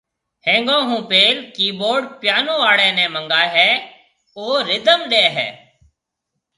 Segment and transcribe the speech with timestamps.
[0.45, 3.69] ۿينگون ھونپيل ڪيبور (پيئانو) آڙي ني منگائي ھيَََ
[4.37, 5.49] او رڌم ڏي ھيَََ